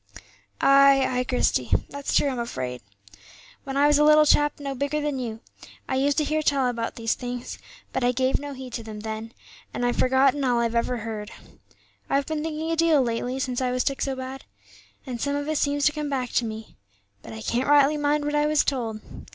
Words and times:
"Ay, 0.61 1.05
ay, 1.07 1.23
Christie, 1.23 1.69
that's 1.91 2.15
true, 2.15 2.27
I'm 2.27 2.39
afraid. 2.39 2.81
When 3.65 3.77
I 3.77 3.85
was 3.85 3.99
a 3.99 4.03
little 4.03 4.25
chap 4.25 4.59
no 4.59 4.73
bigger 4.73 4.99
than 4.99 5.19
you, 5.19 5.41
I 5.87 5.93
used 5.95 6.17
to 6.17 6.23
hear 6.23 6.41
tell 6.41 6.65
about 6.67 6.95
these 6.95 7.13
things, 7.13 7.59
but 7.93 8.03
I 8.03 8.11
gave 8.11 8.39
no 8.39 8.53
heed 8.53 8.73
to 8.73 8.83
them 8.83 9.01
then, 9.01 9.31
and 9.75 9.85
I've 9.85 9.97
forgotten 9.97 10.43
all 10.43 10.59
I 10.59 10.65
ever 10.65 10.97
heard. 10.97 11.29
I've 12.09 12.25
been 12.25 12.41
thinking 12.41 12.71
a 12.71 12.75
deal 12.75 13.03
lately 13.03 13.37
since 13.37 13.61
I 13.61 13.69
was 13.71 13.83
took 13.83 14.01
so 14.01 14.15
bad, 14.15 14.43
and 15.05 15.21
some 15.21 15.35
of 15.35 15.47
it 15.47 15.59
seems 15.59 15.85
to 15.85 15.91
come 15.91 16.09
back 16.09 16.31
to 16.31 16.45
me. 16.45 16.77
But 17.21 17.33
I 17.33 17.43
can't 17.43 17.69
rightly 17.69 17.95
mind 17.97 18.25
what 18.25 18.33
I 18.33 18.47
was 18.47 18.63
told. 18.63 19.01